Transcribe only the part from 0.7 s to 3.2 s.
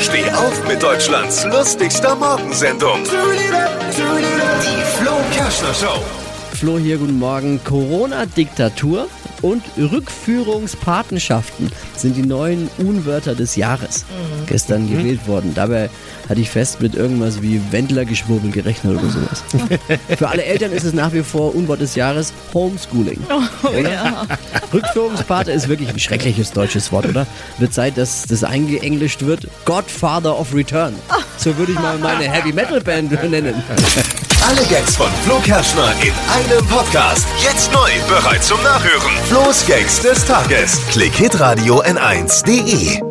Deutschlands lustigster Morgensendung.